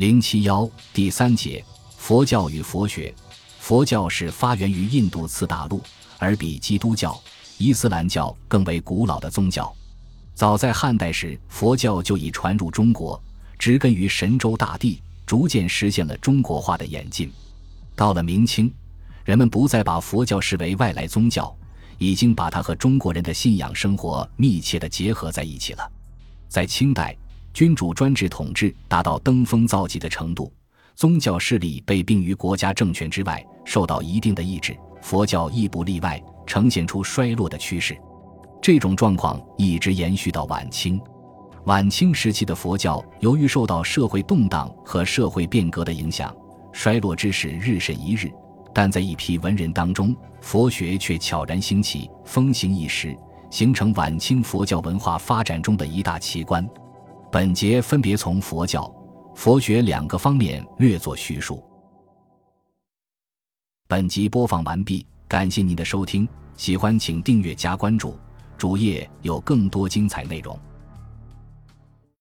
[0.00, 1.62] 零七幺第三节
[1.98, 3.14] 佛教与佛学。
[3.58, 5.78] 佛教是发源于印度次大陆，
[6.18, 7.20] 而比基督教、
[7.58, 9.70] 伊斯兰教更为古老的宗教。
[10.32, 13.22] 早在汉代时，佛教就已传入中国，
[13.58, 17.30] 植根于神州大地，逐渐实现了中国化的演进。
[17.94, 18.72] 到了明清，
[19.22, 21.54] 人们不再把佛教视为外来宗教，
[21.98, 25.92] 已经把它和中国人的信仰生活密切地结合在一起了。
[26.48, 27.14] 在清代，
[27.60, 30.50] 君主专制统治达到登峰造极的程度。
[30.96, 34.74] 宗教势力被并于国家政权之外，受到一定的抑制。
[35.02, 37.94] 佛教亦不例外，呈现出衰落的趋势。
[38.62, 40.98] 这种状况一直延续到晚清。
[41.64, 46.34] 晚清时期的佛教，由于受到社会动荡和社会变革的影响，
[46.72, 48.32] 衰落之势日甚一日。
[48.72, 53.14] 但在一批文人当中，佛学却悄然兴起，风行一时，
[53.50, 56.66] 形成晚清佛教文化发展中的一大奇观。
[57.32, 58.92] 本节分别从佛教。
[59.36, 61.62] 佛学两个方面略作叙述。
[63.86, 68.18] 本集播放完毕，感谢您的收听，喜欢请订阅加关注，
[68.58, 70.58] 主页有更多精彩内容。